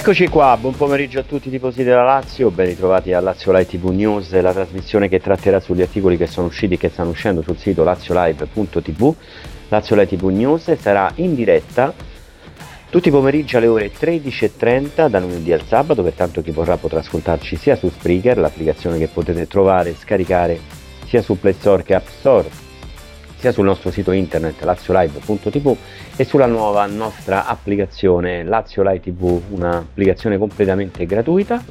Eccoci 0.00 0.28
qua, 0.28 0.56
buon 0.58 0.74
pomeriggio 0.74 1.18
a 1.18 1.24
tutti 1.24 1.48
i 1.48 1.50
tifosi 1.50 1.82
della 1.82 2.02
Lazio, 2.02 2.50
ben 2.50 2.68
ritrovati 2.68 3.12
a 3.12 3.20
Lazio 3.20 3.52
Live 3.52 3.66
TV 3.66 3.90
News, 3.90 4.32
la 4.40 4.54
trasmissione 4.54 5.10
che 5.10 5.20
tratterà 5.20 5.60
sugli 5.60 5.82
articoli 5.82 6.16
che 6.16 6.26
sono 6.26 6.46
usciti 6.46 6.72
e 6.72 6.76
che 6.78 6.88
stanno 6.88 7.10
uscendo 7.10 7.42
sul 7.42 7.58
sito 7.58 7.84
laziolive.tv. 7.84 9.14
Lazio 9.68 9.96
Live 9.96 10.16
TV 10.16 10.28
News 10.28 10.72
sarà 10.76 11.12
in 11.16 11.34
diretta 11.34 11.92
tutti 12.88 13.08
i 13.08 13.10
pomeriggi 13.10 13.56
alle 13.56 13.66
ore 13.66 13.92
13.30 13.92 15.08
da 15.08 15.20
lunedì 15.20 15.52
al 15.52 15.66
sabato, 15.66 16.02
pertanto 16.02 16.40
chi 16.40 16.50
vorrà 16.50 16.78
potrà 16.78 17.00
ascoltarci 17.00 17.56
sia 17.56 17.76
su 17.76 17.90
Spreaker, 17.90 18.38
l'applicazione 18.38 18.96
che 18.96 19.08
potete 19.08 19.46
trovare 19.46 19.90
e 19.90 19.96
scaricare 19.96 20.58
sia 21.04 21.20
su 21.20 21.38
Play 21.38 21.52
Store 21.52 21.82
che 21.82 21.94
App 21.94 22.06
Store 22.06 22.48
sia 23.40 23.52
sul 23.52 23.64
nostro 23.64 23.90
sito 23.90 24.12
internet 24.12 24.62
laziolive.tv 24.62 25.76
e 26.14 26.24
sulla 26.24 26.44
nuova 26.44 26.84
nostra 26.84 27.46
applicazione 27.46 28.44
Lazio 28.44 28.82
Live 28.82 29.00
TV, 29.00 29.40
un'applicazione 29.48 30.36
completamente 30.36 31.06
gratuita 31.06 31.64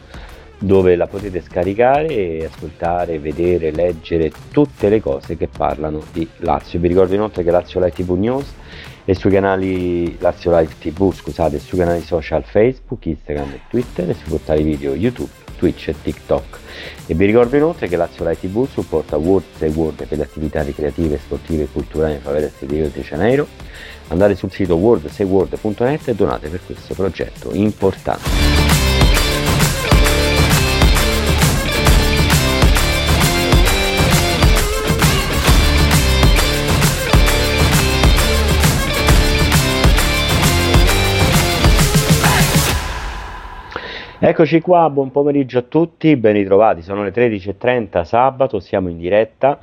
dove 0.57 0.95
la 0.95 1.05
potete 1.05 1.41
scaricare 1.41 2.07
e 2.07 2.49
ascoltare, 2.51 3.19
vedere, 3.19 3.71
leggere 3.71 4.31
tutte 4.51 4.89
le 4.89 4.99
cose 4.99 5.37
che 5.37 5.47
parlano 5.47 6.03
di 6.11 6.27
Lazio. 6.37 6.79
Vi 6.79 6.87
ricordo 6.87 7.13
inoltre 7.13 7.43
che 7.43 7.51
Lazio 7.51 7.79
Live 7.79 7.93
TV 7.93 8.17
News 8.17 8.53
è 9.05 9.13
sui 9.13 9.29
canali 9.29 10.17
Lazio 10.17 10.49
Live 10.57 10.73
TV, 10.79 11.13
scusate, 11.13 11.59
sui 11.59 11.77
canali 11.77 12.01
social 12.01 12.43
Facebook, 12.43 13.05
Instagram 13.05 13.51
e 13.51 13.59
Twitter 13.69 14.09
e 14.09 14.15
sui 14.15 14.29
portali 14.29 14.63
video 14.63 14.95
YouTube, 14.95 15.29
Twitch 15.59 15.89
e 15.89 15.95
TikTok. 16.01 16.57
E 17.05 17.13
vi 17.13 17.25
ricordo 17.25 17.55
inoltre 17.57 17.87
che 17.87 17.97
Lazio 17.97 18.23
Live 18.23 18.39
TV 18.39 18.67
supporta 18.67 19.17
World 19.17 19.45
Say 19.57 19.69
World 19.69 20.07
per 20.07 20.17
le 20.17 20.23
attività 20.23 20.63
ricreative, 20.63 21.19
sportive 21.19 21.63
e 21.63 21.67
culturali 21.71 22.13
in 22.13 22.21
favore 22.21 22.51
del 22.57 22.69
Rio 22.69 22.89
de 22.89 23.01
Janeiro. 23.01 23.47
Andate 24.07 24.35
sul 24.35 24.51
sito 24.51 24.75
worldsayworld.net 24.75 26.07
e 26.07 26.15
donate 26.15 26.47
per 26.47 26.61
questo 26.65 26.93
progetto 26.95 27.53
importante. 27.53 28.68
Eccoci 44.21 44.59
qua, 44.59 44.89
buon 44.89 45.11
pomeriggio 45.11 45.59
a 45.59 45.61
tutti, 45.61 46.17
ben 46.17 46.33
ritrovati, 46.33 46.81
sono 46.81 47.03
le 47.03 47.13
13.30 47.13 48.03
sabato, 48.03 48.59
siamo 48.59 48.89
in 48.89 48.97
diretta, 48.97 49.57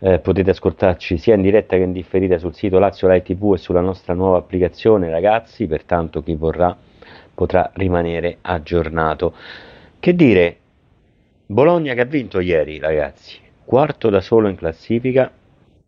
eh, 0.00 0.18
potete 0.18 0.50
ascoltarci 0.50 1.16
sia 1.16 1.34
in 1.34 1.40
diretta 1.40 1.76
che 1.76 1.84
in 1.84 1.92
differita 1.92 2.36
sul 2.36 2.54
sito 2.54 2.78
Lazio 2.78 3.08
Live 3.08 3.22
TV 3.22 3.54
e 3.54 3.56
sulla 3.56 3.80
nostra 3.80 4.12
nuova 4.12 4.36
applicazione 4.36 5.08
ragazzi, 5.08 5.66
pertanto 5.66 6.22
chi 6.22 6.34
vorrà 6.34 6.76
potrà 7.32 7.70
rimanere 7.72 8.36
aggiornato. 8.42 9.32
Che 9.98 10.14
dire, 10.14 10.56
Bologna 11.46 11.94
che 11.94 12.02
ha 12.02 12.04
vinto 12.04 12.38
ieri 12.38 12.78
ragazzi, 12.78 13.38
quarto 13.64 14.10
da 14.10 14.20
solo 14.20 14.48
in 14.48 14.56
classifica, 14.56 15.22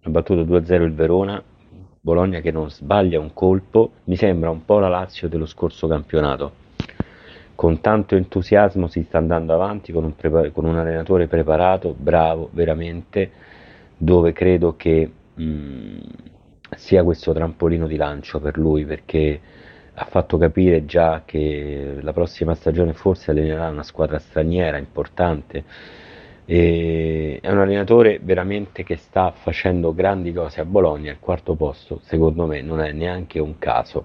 ha 0.03 0.09
battuto 0.09 0.45
2-0 0.45 0.83
il 0.83 0.95
Verona, 0.95 1.43
Bologna 2.01 2.41
che 2.41 2.53
non 2.53 2.71
sbaglia 2.71 3.21
un 3.21 3.35
colpo, 3.35 3.91
mi 4.05 4.17
sembra 4.17 4.49
un 4.49 4.65
po' 4.65 4.79
la 4.79 4.89
Lazio 4.89 5.29
dello 5.29 5.45
scorso 5.45 5.87
campionato 5.87 6.65
con 7.59 7.81
tanto 7.81 8.15
entusiasmo 8.15 8.87
si 8.87 9.03
sta 9.03 9.19
andando 9.19 9.53
avanti 9.53 9.91
con 9.91 10.05
un, 10.05 10.15
prepa- 10.15 10.49
con 10.53 10.65
un 10.65 10.77
allenatore 10.77 11.27
preparato, 11.27 11.93
bravo 11.93 12.51
veramente, 12.53 13.33
dove 13.97 14.33
credo 14.33 14.77
che 14.77 15.11
mh, 15.35 15.99
sia 16.77 17.03
questo 17.03 17.33
trampolino 17.33 17.89
di 17.89 17.97
lancio 17.97 18.39
per 18.39 18.57
lui 18.59 18.85
perché 18.85 19.41
ha 19.93 20.05
fatto 20.05 20.37
capire 20.39 20.85
già 20.85 21.23
che 21.25 21.97
la 22.01 22.13
prossima 22.13 22.55
stagione 22.55 22.93
forse 22.93 23.33
allenerà 23.33 23.69
una 23.71 23.83
squadra 23.83 24.21
straniera 24.21 24.77
importante. 24.79 25.65
E 26.45 27.41
è 27.43 27.51
un 27.51 27.59
allenatore 27.59 28.21
veramente 28.23 28.85
che 28.85 28.95
sta 28.95 29.33
facendo 29.33 29.93
grandi 29.93 30.33
cose 30.33 30.61
a 30.61 30.65
Bologna, 30.65 31.11
il 31.11 31.19
quarto 31.19 31.57
posto 31.57 31.99
secondo 32.05 32.47
me 32.47 32.63
non 32.63 32.81
è 32.81 32.93
neanche 32.93 33.41
un 33.41 33.59
caso. 33.59 34.05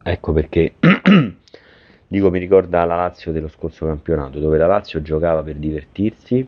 Ecco 0.00 0.32
perché 0.32 0.74
Dico, 2.14 2.30
mi 2.30 2.38
ricorda 2.38 2.84
la 2.84 2.94
Lazio 2.94 3.32
dello 3.32 3.48
scorso 3.48 3.86
campionato, 3.86 4.38
dove 4.38 4.56
la 4.56 4.68
Lazio 4.68 5.02
giocava 5.02 5.42
per 5.42 5.56
divertirsi, 5.56 6.46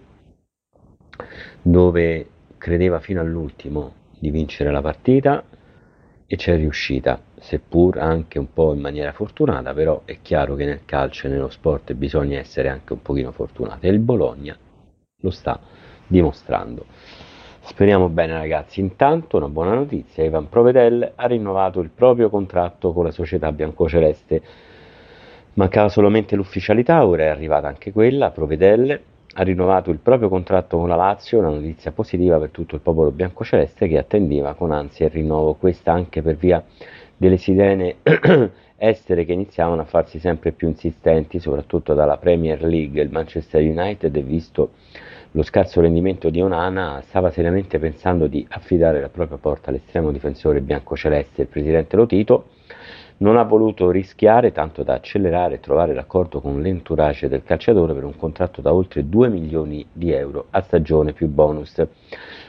dove 1.61 2.27
credeva 2.57 3.01
fino 3.01 3.21
all'ultimo 3.21 3.95
di 4.17 4.31
vincere 4.31 4.71
la 4.71 4.81
partita 4.81 5.43
e 6.25 6.37
c'è 6.37 6.55
riuscita, 6.57 7.21
seppur 7.41 7.99
anche 7.99 8.39
un 8.39 8.53
po' 8.53 8.75
in 8.75 8.81
maniera 8.81 9.11
fortunata, 9.11 9.75
però 9.75 10.03
è 10.05 10.19
chiaro 10.23 10.55
che 10.55 10.67
nel 10.67 10.85
calcio 10.85 11.27
e 11.27 11.31
nello 11.31 11.51
sport 11.51 11.95
bisogna 11.95 12.39
essere 12.39 12.69
anche 12.69 12.93
un 12.93 13.03
pochino 13.03 13.33
fortunati 13.33 13.89
e 13.89 13.91
il 13.91 13.99
Bologna 13.99 14.57
lo 15.21 15.31
sta 15.31 15.59
dimostrando. 16.07 16.87
Speriamo 17.63 18.09
bene 18.09 18.35
ragazzi, 18.35 18.79
intanto 18.79 19.37
una 19.37 19.49
buona 19.49 19.75
notizia, 19.75 20.23
Ivan 20.23 20.49
Provedel 20.49 21.15
ha 21.17 21.27
rinnovato 21.27 21.81
il 21.81 21.91
proprio 21.91 22.31
contratto 22.31 22.93
con 22.93 23.03
la 23.03 23.11
società 23.11 23.51
biancoceleste 23.51 24.43
Mancava 25.57 25.89
solamente 25.89 26.37
l'ufficialità, 26.37 27.07
ora 27.07 27.23
è 27.23 27.27
arrivata 27.29 27.67
anche 27.67 27.91
quella, 27.91 28.31
Provedelle 28.31 29.01
ha 29.37 29.43
rinnovato 29.43 29.91
il 29.91 29.97
proprio 30.01 30.29
contratto 30.29 30.77
con 30.77 30.87
la 30.87 30.97
Lazio, 30.97 31.39
una 31.39 31.49
notizia 31.49 31.93
positiva 31.93 32.39
per 32.39 32.51
tutto 32.51 32.75
il 32.75 32.83
popolo 32.83 33.11
biancoceleste 33.11 33.89
che 33.89 33.97
attendeva 33.97 34.53
con 34.53 34.71
ansia 34.71 35.07
il 35.07 35.13
rinnovo, 35.13 35.55
questa 35.55 35.95
anche 35.95 36.21
per 36.21 36.37
via 36.37 36.63
delle 37.17 37.39
sirene 37.39 37.97
estere 38.77 39.25
che 39.25 39.33
iniziavano 39.33 39.81
a 39.81 39.87
farsi 39.87 40.19
sempre 40.19 40.53
più 40.53 40.69
insistenti, 40.69 41.39
soprattutto 41.39 41.95
dalla 41.95 42.19
Premier 42.19 42.63
League. 42.63 43.01
Il 43.01 43.11
Manchester 43.11 43.63
United, 43.63 44.19
visto 44.25 44.73
lo 45.31 45.43
scarso 45.43 45.81
rendimento 45.81 46.29
di 46.29 46.43
Onana, 46.43 47.01
stava 47.03 47.31
seriamente 47.31 47.79
pensando 47.79 48.27
di 48.27 48.47
affidare 48.51 49.01
la 49.01 49.09
propria 49.09 49.39
porta 49.39 49.71
all'estremo 49.71 50.13
difensore 50.13 50.61
biancoceleste, 50.61 51.43
il 51.43 51.49
presidente 51.49 51.97
Lotito, 51.97 52.49
non 53.19 53.37
ha 53.37 53.43
voluto 53.45 53.91
rischiare 53.91 54.53
tanto 54.53 54.83
da 54.83 54.95
accelerare 54.95 55.55
e 55.55 55.61
trovare 55.61 55.95
l'accordo 55.95 56.41
con 56.41 56.61
l'entourage 56.61 57.29
del 57.29 57.43
calciatore 57.43 57.95
per 57.95 58.05
un 58.05 58.17
contratto 58.17 58.61
da 58.61 58.75
oltre 58.75 59.09
2 59.09 59.29
milioni 59.29 59.87
di 59.91 60.13
euro 60.13 60.47
a 60.51 60.61
stagione 60.61 61.13
più 61.13 61.29
bonus. 61.29 61.83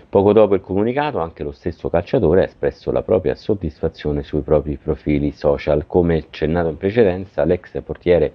Poco 0.10 0.34
dopo 0.34 0.56
il 0.56 0.62
comunicato 0.62 1.20
anche 1.20 1.44
lo 1.44 1.52
stesso 1.52 1.90
calciatore 1.90 2.42
ha 2.42 2.46
espresso 2.46 2.92
la 2.92 3.02
propria 3.02 3.36
soddisfazione 3.36 4.24
sui 4.24 4.42
propri 4.42 4.78
profili 4.78 5.32
social. 5.32 5.86
Come 5.86 6.18
accennato 6.18 6.70
in 6.70 6.78
precedenza, 6.78 7.44
l'ex 7.46 7.82
portiere 7.84 8.34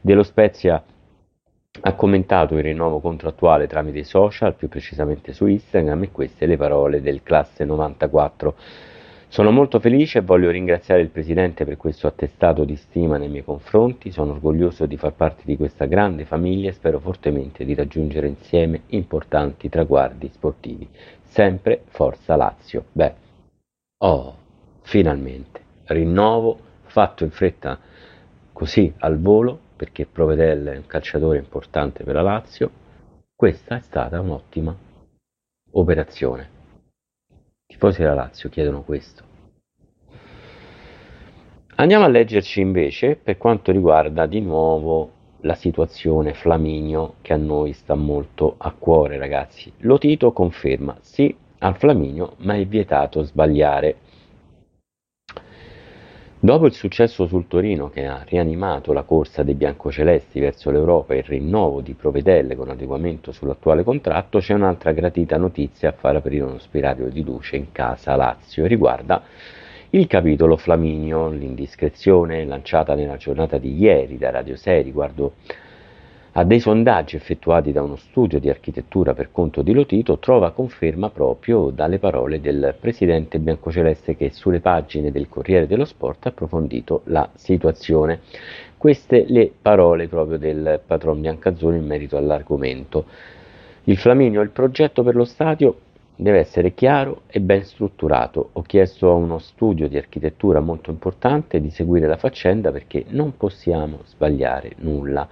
dello 0.00 0.22
Spezia 0.22 0.82
ha 1.80 1.94
commentato 1.94 2.56
il 2.56 2.62
rinnovo 2.62 3.00
contrattuale 3.00 3.66
tramite 3.66 4.04
social, 4.04 4.54
più 4.54 4.68
precisamente 4.68 5.32
su 5.32 5.46
Instagram, 5.46 6.04
e 6.04 6.10
queste 6.12 6.46
le 6.46 6.56
parole 6.56 7.00
del 7.00 7.22
classe 7.22 7.64
94 7.64 8.54
Sono 9.32 9.50
molto 9.50 9.80
felice 9.80 10.18
e 10.18 10.20
voglio 10.20 10.50
ringraziare 10.50 11.00
il 11.00 11.08
Presidente 11.08 11.64
per 11.64 11.78
questo 11.78 12.06
attestato 12.06 12.64
di 12.64 12.76
stima 12.76 13.16
nei 13.16 13.30
miei 13.30 13.42
confronti, 13.42 14.10
sono 14.10 14.32
orgoglioso 14.32 14.84
di 14.84 14.98
far 14.98 15.14
parte 15.14 15.44
di 15.46 15.56
questa 15.56 15.86
grande 15.86 16.26
famiglia 16.26 16.68
e 16.68 16.74
spero 16.74 17.00
fortemente 17.00 17.64
di 17.64 17.74
raggiungere 17.74 18.26
insieme 18.26 18.82
importanti 18.88 19.70
traguardi 19.70 20.28
sportivi. 20.28 20.86
Sempre 21.22 21.80
Forza 21.86 22.36
Lazio. 22.36 22.84
Beh, 22.92 23.14
oh, 24.04 24.36
finalmente, 24.82 25.60
rinnovo 25.84 26.58
fatto 26.82 27.24
in 27.24 27.30
fretta 27.30 27.78
così 28.52 28.92
al 28.98 29.18
volo, 29.18 29.58
perché 29.76 30.04
Provedel 30.04 30.66
è 30.66 30.76
un 30.76 30.86
calciatore 30.86 31.38
importante 31.38 32.04
per 32.04 32.16
la 32.16 32.22
Lazio, 32.22 32.70
questa 33.34 33.76
è 33.76 33.80
stata 33.80 34.20
un'ottima 34.20 34.76
operazione. 35.70 36.60
I 37.82 37.84
tifosi 37.84 38.02
della 38.02 38.14
Lazio 38.14 38.48
chiedono 38.48 38.82
questo. 38.82 39.24
Andiamo 41.74 42.04
a 42.04 42.08
leggerci 42.08 42.60
invece 42.60 43.16
per 43.16 43.38
quanto 43.38 43.72
riguarda 43.72 44.26
di 44.26 44.40
nuovo 44.40 45.10
la 45.40 45.56
situazione 45.56 46.32
Flaminio 46.32 47.14
che 47.22 47.32
a 47.32 47.36
noi 47.36 47.72
sta 47.72 47.96
molto 47.96 48.54
a 48.56 48.70
cuore 48.70 49.18
ragazzi. 49.18 49.72
Lo 49.78 49.98
Tito 49.98 50.30
conferma 50.30 50.96
sì 51.00 51.34
al 51.58 51.76
Flaminio 51.76 52.36
ma 52.38 52.54
è 52.54 52.64
vietato 52.66 53.24
sbagliare. 53.24 53.96
Dopo 56.44 56.66
il 56.66 56.72
successo 56.72 57.28
sul 57.28 57.46
Torino 57.46 57.88
che 57.88 58.04
ha 58.04 58.24
rianimato 58.26 58.92
la 58.92 59.04
corsa 59.04 59.44
dei 59.44 59.54
biancocelesti 59.54 60.40
verso 60.40 60.72
l'Europa 60.72 61.14
e 61.14 61.18
il 61.18 61.22
rinnovo 61.22 61.80
di 61.80 61.94
Provedelle 61.94 62.56
con 62.56 62.68
adeguamento 62.68 63.30
sull'attuale 63.30 63.84
contratto, 63.84 64.40
c'è 64.40 64.52
un'altra 64.52 64.90
gratita 64.90 65.36
notizia 65.36 65.90
a 65.90 65.92
far 65.92 66.16
aprire 66.16 66.42
uno 66.42 66.58
spiraglio 66.58 67.10
di 67.10 67.22
luce 67.22 67.54
in 67.54 67.70
casa 67.70 68.16
Lazio 68.16 68.64
e 68.64 68.66
riguarda 68.66 69.22
il 69.90 70.08
capitolo 70.08 70.56
Flaminio, 70.56 71.28
l'indiscrezione 71.28 72.44
lanciata 72.44 72.96
nella 72.96 73.18
giornata 73.18 73.58
di 73.58 73.78
ieri 73.78 74.18
da 74.18 74.30
Radio 74.30 74.56
6 74.56 74.82
riguardo 74.82 75.34
a 76.34 76.44
dei 76.44 76.60
sondaggi 76.60 77.16
effettuati 77.16 77.72
da 77.72 77.82
uno 77.82 77.96
studio 77.96 78.40
di 78.40 78.48
architettura 78.48 79.12
per 79.12 79.30
conto 79.30 79.60
di 79.60 79.74
Lotito 79.74 80.18
trova 80.18 80.52
conferma 80.52 81.10
proprio 81.10 81.68
dalle 81.68 81.98
parole 81.98 82.40
del 82.40 82.74
presidente 82.80 83.38
biancoceleste 83.38 84.16
che 84.16 84.30
sulle 84.30 84.60
pagine 84.60 85.12
del 85.12 85.28
Corriere 85.28 85.66
dello 85.66 85.84
Sport 85.84 86.24
ha 86.24 86.28
approfondito 86.30 87.02
la 87.04 87.28
situazione. 87.34 88.20
Queste 88.78 89.26
le 89.28 89.52
parole 89.60 90.08
proprio 90.08 90.38
del 90.38 90.80
patron 90.86 91.20
biancazzone 91.20 91.76
in 91.76 91.84
merito 91.84 92.16
all'argomento. 92.16 93.04
Il 93.84 93.98
Flaminio, 93.98 94.40
il 94.40 94.50
progetto 94.50 95.02
per 95.02 95.14
lo 95.14 95.26
stadio 95.26 95.76
deve 96.14 96.38
essere 96.38 96.74
chiaro 96.74 97.22
e 97.26 97.40
ben 97.40 97.64
strutturato. 97.64 98.50
Ho 98.52 98.62
chiesto 98.62 99.10
a 99.10 99.14
uno 99.14 99.38
studio 99.38 99.88
di 99.88 99.96
architettura 99.96 100.60
molto 100.60 100.90
importante 100.90 101.60
di 101.60 101.70
seguire 101.70 102.06
la 102.06 102.16
faccenda 102.16 102.70
perché 102.70 103.04
non 103.08 103.36
possiamo 103.36 104.00
sbagliare 104.04 104.72
nulla. 104.78 105.26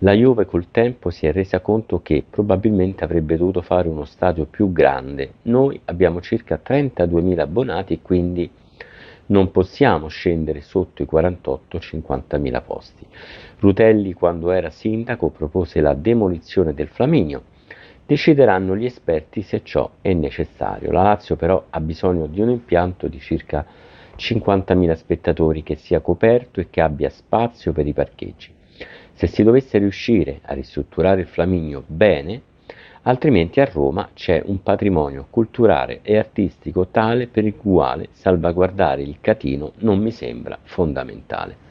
La 0.00 0.12
Juve 0.12 0.46
col 0.46 0.70
tempo 0.70 1.10
si 1.10 1.26
è 1.26 1.32
resa 1.32 1.60
conto 1.60 2.02
che 2.02 2.24
probabilmente 2.28 3.04
avrebbe 3.04 3.36
dovuto 3.36 3.62
fare 3.62 3.88
uno 3.88 4.04
stadio 4.04 4.46
più 4.46 4.72
grande. 4.72 5.34
Noi 5.42 5.80
abbiamo 5.86 6.20
circa 6.20 6.60
32.000 6.62 7.38
abbonati 7.38 7.94
e 7.94 8.02
quindi 8.02 8.50
non 9.28 9.50
possiamo 9.50 10.08
scendere 10.08 10.60
sotto 10.60 11.02
i 11.02 11.08
48-50.000 11.10 12.62
posti. 12.64 13.06
Rutelli, 13.58 14.12
quando 14.12 14.50
era 14.50 14.70
sindaco, 14.70 15.30
propose 15.30 15.80
la 15.80 15.94
demolizione 15.94 16.74
del 16.74 16.88
Flaminio 16.88 17.54
Decideranno 18.06 18.76
gli 18.76 18.84
esperti 18.84 19.42
se 19.42 19.64
ciò 19.64 19.90
è 20.00 20.12
necessario. 20.12 20.92
La 20.92 21.02
Lazio 21.02 21.34
però 21.34 21.64
ha 21.70 21.80
bisogno 21.80 22.28
di 22.28 22.40
un 22.40 22.50
impianto 22.50 23.08
di 23.08 23.18
circa 23.18 23.66
50.000 24.16 24.92
spettatori 24.92 25.64
che 25.64 25.74
sia 25.74 25.98
coperto 25.98 26.60
e 26.60 26.70
che 26.70 26.80
abbia 26.80 27.10
spazio 27.10 27.72
per 27.72 27.84
i 27.84 27.92
parcheggi. 27.92 28.54
Se 29.12 29.26
si 29.26 29.42
dovesse 29.42 29.78
riuscire 29.78 30.38
a 30.42 30.54
ristrutturare 30.54 31.22
il 31.22 31.26
Flaminio 31.26 31.82
bene, 31.84 32.42
altrimenti 33.02 33.58
a 33.60 33.64
Roma 33.64 34.10
c'è 34.14 34.40
un 34.46 34.62
patrimonio 34.62 35.26
culturale 35.28 35.98
e 36.02 36.16
artistico 36.16 36.86
tale 36.86 37.26
per 37.26 37.44
il 37.44 37.56
quale 37.56 38.10
salvaguardare 38.12 39.02
il 39.02 39.16
catino 39.20 39.72
non 39.78 39.98
mi 39.98 40.12
sembra 40.12 40.56
fondamentale. 40.62 41.65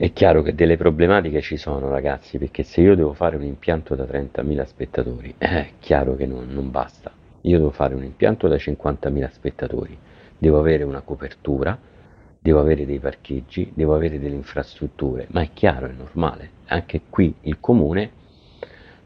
È 0.00 0.14
chiaro 0.14 0.40
che 0.40 0.54
delle 0.54 0.78
problematiche 0.78 1.42
ci 1.42 1.58
sono 1.58 1.90
ragazzi, 1.90 2.38
perché 2.38 2.62
se 2.62 2.80
io 2.80 2.94
devo 2.94 3.12
fare 3.12 3.36
un 3.36 3.42
impianto 3.42 3.94
da 3.94 4.04
30.000 4.04 4.64
spettatori, 4.64 5.34
è 5.36 5.72
chiaro 5.78 6.16
che 6.16 6.24
non, 6.24 6.46
non 6.48 6.70
basta. 6.70 7.12
Io 7.42 7.58
devo 7.58 7.68
fare 7.68 7.94
un 7.94 8.02
impianto 8.02 8.48
da 8.48 8.54
50.000 8.54 9.30
spettatori, 9.30 9.94
devo 10.38 10.58
avere 10.58 10.84
una 10.84 11.02
copertura, 11.02 11.78
devo 12.40 12.60
avere 12.60 12.86
dei 12.86 12.98
parcheggi, 12.98 13.72
devo 13.74 13.94
avere 13.94 14.18
delle 14.18 14.36
infrastrutture, 14.36 15.26
ma 15.32 15.42
è 15.42 15.50
chiaro, 15.52 15.88
è 15.88 15.92
normale. 15.92 16.48
Anche 16.68 17.02
qui 17.10 17.34
il 17.42 17.60
comune 17.60 18.10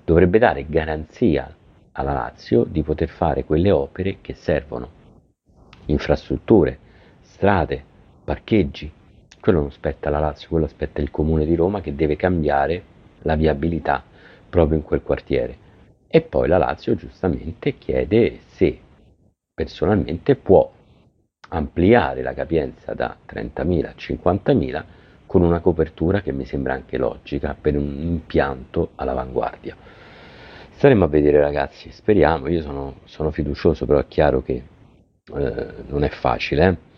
dovrebbe 0.05 0.39
dare 0.39 0.65
garanzia 0.69 1.53
alla 1.91 2.13
Lazio 2.13 2.63
di 2.63 2.85
poter 2.85 3.09
fare 3.09 3.43
quelle 3.43 3.73
opere 3.73 4.19
che 4.21 4.35
servono. 4.35 4.89
Infrastrutture, 5.87 6.79
strade, 7.21 7.83
parcheggi, 8.23 8.93
quello 9.45 9.61
non 9.61 9.73
spetta 9.73 10.09
alla 10.09 10.21
Lazio, 10.21 10.49
quello 10.49 10.65
aspetta 10.65 11.03
il 11.03 11.11
comune 11.11 11.45
di 11.45 11.55
Roma 11.55 11.83
che 11.83 11.95
deve 11.95 12.17
cambiare 12.17 12.83
la 13.25 13.37
viabilità 13.37 14.03
proprio 14.49 14.79
in 14.79 14.83
quel 14.83 15.03
quartiere. 15.03 15.59
E 16.09 16.23
poi 16.23 16.49
la 16.49 16.57
Lazio 16.57 16.95
giustamente 16.95 17.77
chiede 17.77 18.39
se 18.47 18.81
personalmente 19.53 20.37
può 20.37 20.73
ampliare 21.51 22.23
la 22.23 22.33
capienza 22.33 22.95
da 22.95 23.15
30.000 23.31 23.85
a 23.85 23.95
50.000 23.95 24.85
con 25.27 25.43
una 25.43 25.61
copertura 25.61 26.23
che 26.23 26.33
mi 26.33 26.47
sembra 26.47 26.73
anche 26.73 26.97
logica 26.97 27.55
per 27.61 27.77
un 27.77 28.01
impianto 28.01 28.93
all'avanguardia. 28.95 29.77
Staremo 30.71 31.05
a 31.05 31.09
vedere 31.09 31.39
ragazzi, 31.39 31.91
speriamo, 31.91 32.49
io 32.49 32.63
sono, 32.63 33.01
sono 33.05 33.31
fiducioso, 33.31 33.85
però 33.85 33.99
è 33.99 34.07
chiaro 34.09 34.43
che 34.43 34.63
eh, 35.35 35.67
non 35.89 36.03
è 36.03 36.09
facile. 36.09 36.67
Eh? 36.67 36.94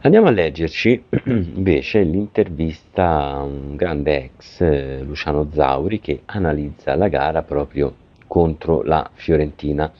Andiamo 0.00 0.28
a 0.28 0.30
leggerci 0.30 1.06
invece 1.26 2.02
l'intervista 2.02 3.32
a 3.32 3.42
un 3.42 3.74
grande 3.74 4.26
ex, 4.26 4.60
eh, 4.60 5.02
Luciano 5.02 5.48
Zauri, 5.50 5.98
che 5.98 6.22
analizza 6.26 6.94
la 6.94 7.08
gara 7.08 7.42
proprio 7.42 7.92
contro 8.28 8.82
la 8.82 9.10
Fiorentina. 9.12 9.90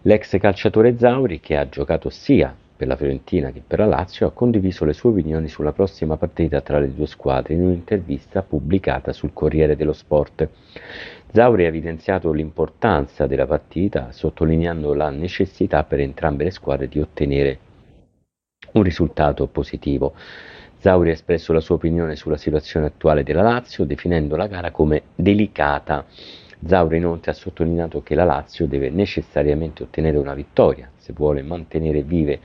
L'ex 0.00 0.38
calciatore 0.38 0.96
Zauri, 0.96 1.40
che 1.40 1.58
ha 1.58 1.68
giocato 1.68 2.08
sia 2.08 2.56
per 2.74 2.86
la 2.86 2.96
Fiorentina 2.96 3.50
che 3.50 3.62
per 3.64 3.80
la 3.80 3.84
Lazio, 3.84 4.26
ha 4.26 4.32
condiviso 4.32 4.86
le 4.86 4.94
sue 4.94 5.10
opinioni 5.10 5.48
sulla 5.48 5.72
prossima 5.72 6.16
partita 6.16 6.62
tra 6.62 6.78
le 6.78 6.94
due 6.94 7.06
squadre 7.06 7.52
in 7.52 7.64
un'intervista 7.64 8.40
pubblicata 8.40 9.12
sul 9.12 9.34
Corriere 9.34 9.76
dello 9.76 9.92
Sport. 9.92 10.48
Zauri 11.30 11.66
ha 11.66 11.68
evidenziato 11.68 12.32
l'importanza 12.32 13.26
della 13.26 13.46
partita, 13.46 14.10
sottolineando 14.10 14.94
la 14.94 15.10
necessità 15.10 15.84
per 15.84 16.00
entrambe 16.00 16.44
le 16.44 16.50
squadre 16.50 16.88
di 16.88 16.98
ottenere 16.98 17.58
un 18.74 18.82
risultato 18.82 19.46
positivo. 19.46 20.14
Zauri 20.78 21.10
ha 21.10 21.12
espresso 21.12 21.52
la 21.52 21.60
sua 21.60 21.76
opinione 21.76 22.16
sulla 22.16 22.36
situazione 22.36 22.86
attuale 22.86 23.22
della 23.22 23.42
Lazio, 23.42 23.84
definendo 23.84 24.36
la 24.36 24.46
gara 24.46 24.70
come 24.70 25.02
delicata. 25.14 26.04
Zauri 26.66 26.98
inoltre 26.98 27.30
ha 27.30 27.34
sottolineato 27.34 28.02
che 28.02 28.14
la 28.14 28.24
Lazio 28.24 28.66
deve 28.66 28.90
necessariamente 28.90 29.82
ottenere 29.82 30.18
una 30.18 30.34
vittoria 30.34 30.90
se 31.04 31.12
vuole 31.12 31.42
mantenere 31.42 32.02
vive 32.02 32.40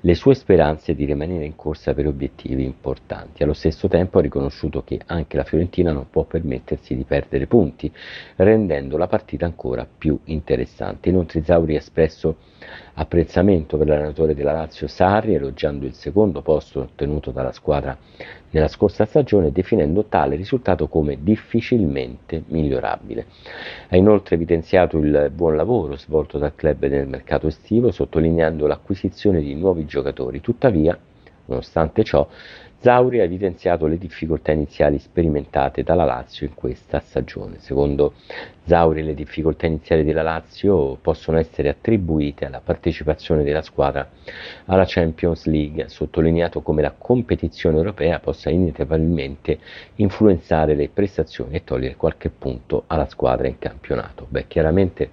le 0.00 0.14
sue 0.16 0.34
speranze 0.34 0.96
di 0.96 1.04
rimanere 1.04 1.44
in 1.44 1.54
corsa 1.54 1.94
per 1.94 2.08
obiettivi 2.08 2.64
importanti. 2.64 3.44
Allo 3.44 3.52
stesso 3.52 3.86
tempo 3.86 4.18
ha 4.18 4.22
riconosciuto 4.22 4.82
che 4.82 4.98
anche 5.06 5.36
la 5.36 5.44
Fiorentina 5.44 5.92
non 5.92 6.10
può 6.10 6.24
permettersi 6.24 6.96
di 6.96 7.04
perdere 7.04 7.46
punti, 7.46 7.92
rendendo 8.34 8.96
la 8.96 9.06
partita 9.06 9.46
ancora 9.46 9.86
più 9.86 10.18
interessante. 10.24 11.08
Inoltre 11.08 11.44
Zauri 11.44 11.76
ha 11.76 11.78
espresso 11.78 12.38
apprezzamento 13.00 13.78
per 13.78 13.86
l'allenatore 13.86 14.34
della 14.34 14.52
Lazio 14.52 14.86
Sarri, 14.86 15.34
elogiando 15.34 15.86
il 15.86 15.94
secondo 15.94 16.42
posto 16.42 16.80
ottenuto 16.80 17.30
dalla 17.30 17.52
squadra 17.52 17.96
nella 18.50 18.68
scorsa 18.68 19.06
stagione, 19.06 19.52
definendo 19.52 20.04
tale 20.04 20.36
risultato 20.36 20.86
come 20.86 21.16
difficilmente 21.22 22.42
migliorabile. 22.48 23.26
Ha 23.88 23.96
inoltre 23.96 24.34
evidenziato 24.34 24.98
il 24.98 25.30
buon 25.34 25.56
lavoro 25.56 25.96
svolto 25.96 26.36
dal 26.36 26.54
club 26.54 26.86
nel 26.86 27.08
mercato 27.08 27.46
estivo, 27.46 27.90
sottolineando 27.90 28.66
l'acquisizione 28.66 29.40
di 29.40 29.54
nuovi 29.54 29.86
giocatori. 29.86 30.40
Tuttavia, 30.42 30.98
nonostante 31.46 32.04
ciò, 32.04 32.28
Zauri 32.82 33.20
ha 33.20 33.24
evidenziato 33.24 33.86
le 33.86 33.98
difficoltà 33.98 34.52
iniziali 34.52 34.98
sperimentate 34.98 35.82
dalla 35.82 36.04
Lazio 36.04 36.46
in 36.46 36.54
questa 36.54 37.00
stagione. 37.00 37.58
Secondo 37.58 38.14
Zauri 38.64 39.02
le 39.02 39.12
difficoltà 39.12 39.66
iniziali 39.66 40.02
della 40.02 40.22
Lazio 40.22 40.96
possono 40.96 41.36
essere 41.36 41.68
attribuite 41.68 42.46
alla 42.46 42.60
partecipazione 42.60 43.42
della 43.44 43.60
squadra 43.60 44.08
alla 44.64 44.86
Champions 44.86 45.44
League, 45.44 45.88
sottolineato 45.88 46.62
come 46.62 46.80
la 46.80 46.94
competizione 46.96 47.76
europea 47.76 48.18
possa 48.18 48.48
inevitabilmente 48.48 49.58
influenzare 49.96 50.74
le 50.74 50.88
prestazioni 50.88 51.56
e 51.56 51.64
togliere 51.64 51.96
qualche 51.96 52.30
punto 52.30 52.84
alla 52.86 53.06
squadra 53.06 53.46
in 53.46 53.58
campionato. 53.58 54.26
Beh, 54.26 54.46
chiaramente 54.46 55.10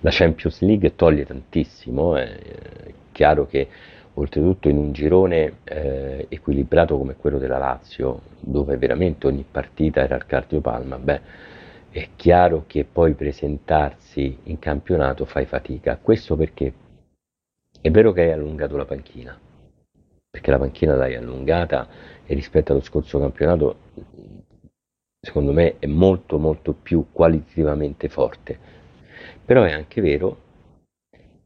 La 0.00 0.10
Champions 0.12 0.60
League 0.60 0.94
toglie 0.94 1.24
tantissimo, 1.24 2.16
è 2.16 2.36
chiaro 3.12 3.46
che 3.46 3.66
oltretutto 4.18 4.68
in 4.68 4.78
un 4.78 4.92
girone 4.92 5.58
eh, 5.64 6.26
equilibrato 6.28 6.96
come 6.96 7.16
quello 7.16 7.38
della 7.38 7.58
Lazio, 7.58 8.22
dove 8.40 8.76
veramente 8.76 9.26
ogni 9.26 9.44
partita 9.48 10.02
era 10.02 10.16
il 10.16 10.26
cardiopalma, 10.26 10.98
beh, 10.98 11.20
è 11.90 12.08
chiaro 12.16 12.64
che 12.66 12.84
poi 12.84 13.14
presentarsi 13.14 14.38
in 14.44 14.58
campionato 14.58 15.24
fai 15.24 15.46
fatica. 15.46 15.98
Questo 16.00 16.36
perché 16.36 16.72
è 17.80 17.90
vero 17.90 18.12
che 18.12 18.22
hai 18.22 18.32
allungato 18.32 18.76
la 18.76 18.84
panchina, 18.84 19.38
perché 20.30 20.50
la 20.50 20.58
panchina 20.58 20.94
l'hai 20.94 21.14
allungata 21.14 21.86
e 22.24 22.34
rispetto 22.34 22.72
allo 22.72 22.82
scorso 22.82 23.18
campionato 23.18 23.76
secondo 25.20 25.52
me 25.52 25.78
è 25.78 25.86
molto 25.86 26.38
molto 26.38 26.72
più 26.72 27.06
qualitativamente 27.12 28.08
forte. 28.08 28.58
Però 29.44 29.62
è 29.62 29.72
anche 29.72 30.00
vero 30.00 30.44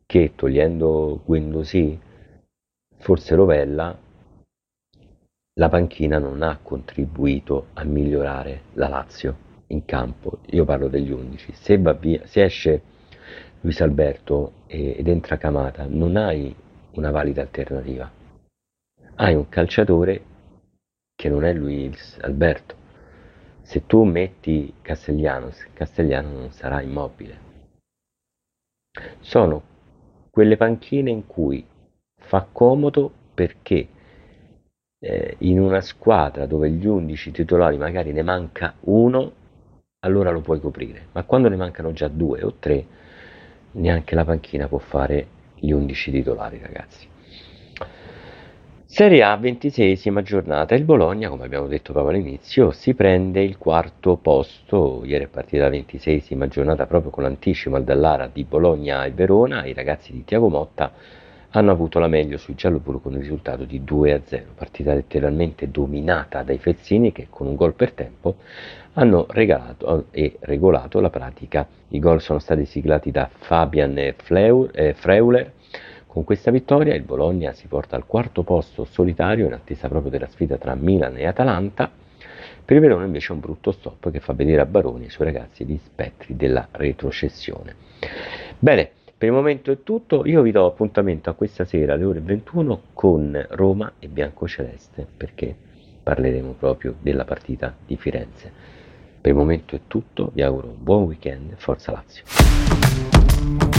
che 0.06 0.32
togliendo 0.34 1.20
Guendouzi, 1.24 1.98
forse 3.00 3.34
Rovella, 3.34 3.98
la 5.54 5.68
panchina 5.68 6.18
non 6.18 6.42
ha 6.42 6.58
contribuito 6.62 7.68
a 7.72 7.84
migliorare 7.84 8.62
la 8.74 8.88
Lazio 8.88 9.48
in 9.68 9.84
campo, 9.84 10.40
io 10.50 10.64
parlo 10.64 10.88
degli 10.88 11.10
11, 11.10 11.52
se, 11.54 11.78
va 11.78 11.92
via, 11.94 12.26
se 12.26 12.44
esce 12.44 12.82
Luis 13.60 13.80
Alberto 13.80 14.52
ed 14.66 15.06
entra 15.08 15.38
Camata, 15.38 15.86
non 15.86 16.16
hai 16.16 16.54
una 16.92 17.10
valida 17.10 17.40
alternativa. 17.40 18.10
Hai 19.14 19.34
un 19.34 19.48
calciatore 19.48 20.24
che 21.14 21.28
non 21.28 21.44
è 21.44 21.52
Luis 21.52 22.18
Alberto. 22.20 22.76
Se 23.62 23.86
tu 23.86 24.04
metti 24.04 24.74
Castellanos, 24.82 25.66
Castellano 25.72 26.30
non 26.30 26.50
sarà 26.52 26.80
immobile. 26.80 27.48
Sono 29.20 29.62
quelle 30.30 30.56
panchine 30.56 31.10
in 31.10 31.26
cui 31.26 31.64
fa 32.20 32.46
comodo 32.50 33.10
perché 33.34 33.88
eh, 35.00 35.34
in 35.38 35.58
una 35.58 35.80
squadra 35.80 36.46
dove 36.46 36.70
gli 36.70 36.86
11 36.86 37.30
titolari 37.30 37.76
magari 37.76 38.12
ne 38.12 38.22
manca 38.22 38.74
uno, 38.80 39.32
allora 40.00 40.30
lo 40.30 40.40
puoi 40.40 40.60
coprire, 40.60 41.06
ma 41.12 41.24
quando 41.24 41.48
ne 41.48 41.56
mancano 41.56 41.92
già 41.92 42.08
due 42.08 42.42
o 42.42 42.54
tre, 42.58 42.86
neanche 43.72 44.14
la 44.14 44.24
panchina 44.24 44.68
può 44.68 44.78
fare 44.78 45.26
gli 45.56 45.72
11 45.72 46.10
titolari, 46.10 46.58
ragazzi. 46.62 47.08
Serie 48.92 49.22
A, 49.22 49.36
ventiseiesima 49.36 50.20
giornata. 50.20 50.74
Il 50.74 50.82
Bologna, 50.82 51.28
come 51.28 51.44
abbiamo 51.44 51.68
detto 51.68 51.92
proprio 51.92 52.16
all'inizio, 52.16 52.72
si 52.72 52.92
prende 52.94 53.40
il 53.40 53.56
quarto 53.56 54.16
posto. 54.16 55.02
Ieri 55.04 55.24
è 55.24 55.28
partita 55.28 55.62
la 55.62 55.70
ventiseiesima 55.70 56.48
giornata 56.48 56.86
proprio 56.86 57.12
con 57.12 57.22
l'anticipo 57.22 57.76
al 57.76 57.84
Dallara 57.84 58.26
di 58.26 58.42
Bologna 58.42 59.04
e 59.04 59.12
Verona. 59.12 59.64
I 59.64 59.74
ragazzi 59.74 60.10
di 60.10 60.24
Tiago 60.24 60.48
Motta 60.48 60.92
hanno 61.50 61.70
avuto 61.70 61.98
la 61.98 62.06
meglio 62.06 62.36
sui 62.36 62.54
gialloblu 62.54 63.00
con 63.00 63.12
il 63.12 63.20
risultato 63.20 63.64
di 63.64 63.82
2 63.82 64.12
a 64.12 64.20
0. 64.24 64.44
Partita 64.54 64.94
letteralmente 64.94 65.70
dominata 65.70 66.42
dai 66.42 66.58
Fezzini 66.58 67.12
che 67.12 67.26
con 67.28 67.46
un 67.46 67.56
gol 67.56 67.74
per 67.74 67.92
tempo 67.92 68.36
hanno 68.94 69.26
regalato 69.28 70.06
e 70.10 70.36
regolato 70.40 71.00
la 71.00 71.10
pratica. 71.10 71.66
I 71.88 71.98
gol 71.98 72.20
sono 72.20 72.38
stati 72.38 72.64
siglati 72.64 73.10
da 73.10 73.28
Fabian 73.32 73.98
e 73.98 74.14
Freuler 74.94 75.52
con 76.10 76.24
questa 76.24 76.50
vittoria 76.50 76.96
il 76.96 77.02
Bologna 77.02 77.52
si 77.52 77.68
porta 77.68 77.94
al 77.94 78.04
quarto 78.04 78.42
posto 78.42 78.84
solitario 78.84 79.46
in 79.46 79.52
attesa 79.52 79.86
proprio 79.86 80.10
della 80.10 80.26
sfida 80.26 80.56
tra 80.56 80.74
Milan 80.74 81.16
e 81.16 81.24
Atalanta. 81.24 81.88
Per 82.64 82.76
il 82.76 82.82
Verona 82.82 83.04
invece 83.04 83.28
è 83.28 83.32
un 83.32 83.38
brutto 83.38 83.70
stop 83.70 84.10
che 84.10 84.18
fa 84.18 84.32
vedere 84.32 84.60
a 84.60 84.66
Baroni 84.66 85.02
e 85.02 85.04
ai 85.04 85.10
suoi 85.10 85.28
ragazzi 85.28 85.64
gli 85.64 85.78
spettri 85.78 86.34
della 86.34 86.66
retrocessione. 86.72 87.76
Bene, 88.58 88.90
per 89.20 89.28
il 89.28 89.34
momento 89.34 89.70
è 89.70 89.82
tutto, 89.82 90.24
io 90.24 90.40
vi 90.40 90.50
do 90.50 90.64
appuntamento 90.64 91.28
a 91.28 91.34
questa 91.34 91.66
sera 91.66 91.92
alle 91.92 92.04
ore 92.04 92.20
21 92.20 92.84
con 92.94 93.46
Roma 93.50 93.92
e 93.98 94.08
Biancoceleste 94.08 95.06
perché 95.14 95.54
parleremo 96.02 96.52
proprio 96.58 96.94
della 96.98 97.26
partita 97.26 97.76
di 97.84 97.98
Firenze. 97.98 98.50
Per 99.20 99.30
il 99.30 99.36
momento 99.36 99.76
è 99.76 99.80
tutto, 99.86 100.30
vi 100.32 100.40
auguro 100.40 100.68
un 100.68 100.82
buon 100.82 101.02
weekend, 101.02 101.52
forza 101.58 101.92
Lazio. 101.92 103.69